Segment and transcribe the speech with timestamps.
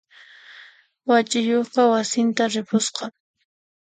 [1.07, 3.05] Wach'iyuqqa wasinta ripusqa.